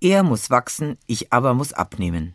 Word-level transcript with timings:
Er 0.00 0.22
muss 0.22 0.48
wachsen, 0.48 0.96
ich 1.06 1.32
aber 1.32 1.52
muss 1.52 1.72
abnehmen. 1.74 2.34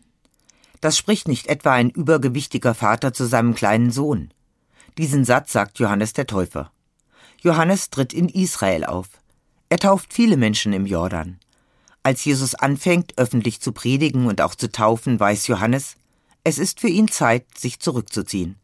Das 0.82 0.98
spricht 0.98 1.28
nicht 1.28 1.48
etwa 1.48 1.74
ein 1.74 1.90
übergewichtiger 1.90 2.76
Vater 2.76 3.12
zu 3.12 3.26
seinem 3.26 3.56
kleinen 3.56 3.92
Sohn. 3.92 4.32
Diesen 5.00 5.26
Satz 5.26 5.52
sagt 5.52 5.80
Johannes 5.80 6.14
der 6.14 6.28
Täufer. 6.28 6.72
Johannes 7.42 7.90
tritt 7.90 8.14
in 8.14 8.30
Israel 8.30 8.86
auf. 8.86 9.08
Er 9.70 9.80
tauft 9.80 10.14
viele 10.14 10.38
Menschen 10.38 10.74
im 10.74 10.86
Jordan. 10.86 11.40
Als 12.04 12.24
Jesus 12.24 12.54
anfängt, 12.54 13.18
öffentlich 13.18 13.62
zu 13.62 13.72
predigen 13.72 14.28
und 14.28 14.42
auch 14.42 14.54
zu 14.54 14.72
taufen, 14.72 15.20
weiß 15.20 15.48
Johannes, 15.48 15.96
es 16.44 16.60
ist 16.60 16.80
für 16.80 16.88
ihn 16.88 17.08
Zeit, 17.08 17.58
sich 17.58 17.80
zurückzuziehen. 17.80 18.58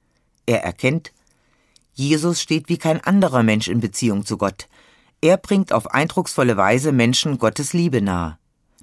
Er 0.46 0.64
erkennt, 0.64 1.12
Jesus 1.94 2.40
steht 2.40 2.70
wie 2.70 2.78
kein 2.78 3.02
anderer 3.02 3.42
Mensch 3.42 3.68
in 3.68 3.80
Beziehung 3.80 4.26
zu 4.26 4.38
Gott. 4.38 4.68
Er 5.22 5.38
bringt 5.38 5.74
auf 5.74 5.90
eindrucksvolle 5.92 6.56
Weise 6.56 6.92
Menschen 6.92 7.40
Gottes 7.40 7.74
Liebe 7.74 8.02
nahe. 8.02 8.38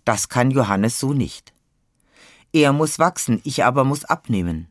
Das 0.09 0.31
kann 0.31 0.51
Johannes 0.51 0.99
so 0.99 1.13
nicht. 1.13 1.53
Er 2.55 2.73
muss 2.73 2.99
wachsen, 2.99 3.43
ich 3.45 3.67
aber 3.67 3.85
muss 3.85 4.07
abnehmen. 4.07 4.69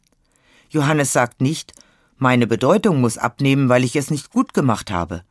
Johannes 0.72 1.14
sagt 1.14 1.42
nicht, 1.42 1.74
meine 2.18 2.48
Bedeutung 2.48 3.02
muss 3.02 3.20
abnehmen, 3.20 3.70
weil 3.70 3.84
ich 3.84 3.96
es 3.96 4.10
nicht 4.10 4.32
gut 4.32 4.56
gemacht 4.56 4.90
habe, 4.90 5.22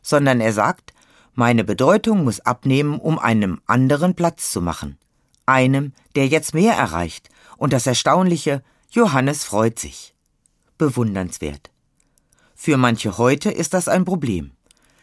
sondern 0.00 0.40
er 0.40 0.54
sagt, 0.54 0.94
meine 1.34 1.62
Bedeutung 1.62 2.24
muss 2.24 2.40
abnehmen, 2.40 2.98
um 2.98 3.18
einem 3.18 3.60
anderen 3.66 4.14
Platz 4.14 4.50
zu 4.50 4.62
machen. 4.62 4.96
Einem, 5.44 5.92
der 6.14 6.26
jetzt 6.26 6.54
mehr 6.54 6.72
erreicht. 6.72 7.28
Und 7.58 7.74
das 7.74 7.86
Erstaunliche, 7.86 8.62
Johannes 8.88 9.44
freut 9.44 9.78
sich. 9.78 10.14
Bewundernswert. 10.78 11.70
Für 12.54 12.78
manche 12.78 13.18
heute 13.18 13.50
ist 13.50 13.74
das 13.74 13.88
ein 13.88 14.06
Problem. 14.06 14.52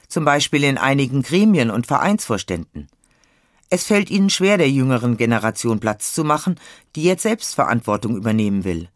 Zum 0.08 0.26
Beispiel 0.26 0.64
in 0.64 0.80
einigen 0.80 1.22
Gremien 1.22 1.70
und 1.70 1.86
Vereinsvorständen. 1.86 2.88
Es 3.70 3.84
fällt 3.84 4.10
ihnen 4.10 4.30
schwer, 4.30 4.58
der 4.58 4.70
jüngeren 4.70 5.18
Generation 5.18 5.80
Platz 5.80 6.14
zu 6.14 6.24
machen, 6.24 6.60
die 6.96 7.04
jetzt 7.04 7.24
selbst 7.24 7.56
Verantwortung 7.56 8.16
übernehmen 8.16 8.64
will. 8.64 8.90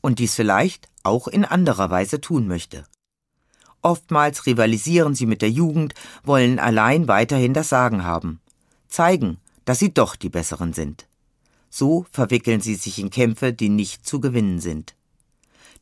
Und 0.00 0.18
dies 0.18 0.34
vielleicht 0.34 0.88
auch 1.04 1.28
in 1.28 1.44
anderer 1.44 1.90
Weise 1.90 2.20
tun 2.20 2.48
möchte. 2.48 2.84
Oftmals 3.82 4.46
rivalisieren 4.46 5.14
sie 5.14 5.26
mit 5.26 5.42
der 5.42 5.50
Jugend, 5.50 5.94
wollen 6.24 6.58
allein 6.58 7.06
weiterhin 7.06 7.54
das 7.54 7.68
Sagen 7.68 8.02
haben, 8.02 8.40
zeigen, 8.88 9.38
dass 9.64 9.78
sie 9.78 9.94
doch 9.94 10.16
die 10.16 10.28
Besseren 10.28 10.72
sind. 10.72 11.06
So 11.70 12.04
verwickeln 12.10 12.60
sie 12.60 12.74
sich 12.74 12.98
in 12.98 13.10
Kämpfe, 13.10 13.52
die 13.52 13.68
nicht 13.68 14.04
zu 14.04 14.20
gewinnen 14.20 14.60
sind. 14.60 14.96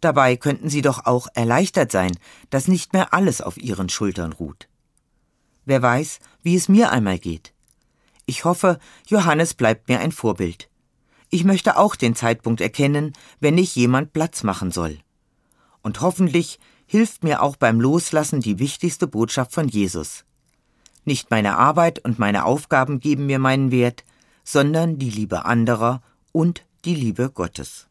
Dabei 0.03 0.37
könnten 0.37 0.69
sie 0.69 0.83
doch 0.83 1.07
auch 1.07 1.29
erleichtert 1.33 1.91
sein, 1.91 2.13
dass 2.51 2.69
nicht 2.69 2.93
mehr 2.93 3.15
alles 3.15 3.41
auf 3.41 3.57
ihren 3.57 3.89
Schultern 3.89 4.35
ruht. 4.35 4.69
Wer 5.65 5.81
weiß, 5.81 6.19
wie 6.43 6.57
es 6.57 6.69
mir 6.69 6.91
einmal 6.91 7.19
geht. 7.19 7.54
Ich 8.27 8.45
hoffe, 8.45 8.79
Johannes 9.07 9.55
bleibt 9.55 9.89
mir 9.89 10.01
ein 10.01 10.13
Vorbild. 10.13 10.69
Ich 11.31 11.45
möchte 11.45 11.77
auch 11.77 11.97
den 11.97 12.15
Zeitpunkt 12.15 12.61
erkennen, 12.61 13.13
wenn 13.41 13.59
ich 13.59 13.75
jemand 13.75 14.13
Platz 14.13 14.43
machen 14.43 14.71
soll. 14.71 14.99
Und 15.83 16.01
hoffentlich 16.01 16.59
hilft 16.87 17.25
mir 17.25 17.43
auch 17.43 17.57
beim 17.57 17.81
Loslassen 17.81 18.41
die 18.41 18.59
wichtigste 18.59 19.07
Botschaft 19.07 19.53
von 19.53 19.69
Jesus. 19.69 20.25
Nicht 21.05 21.31
meine 21.31 21.59
Arbeit 21.59 22.03
und 22.05 22.19
meine 22.19 22.45
Aufgaben 22.45 23.01
geben 23.01 23.27
mir 23.27 23.39
meinen 23.39 23.71
Wert, 23.71 24.05
sondern 24.45 24.99
die 24.99 25.11
Liebe 25.11 25.45
anderer 25.45 26.03
und 26.33 26.65
die 26.85 26.95
Liebe 26.95 27.31
Gottes. 27.31 27.89